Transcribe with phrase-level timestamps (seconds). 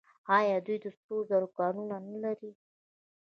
[0.37, 2.51] آیا دوی د سرو زرو کانونه نلري؟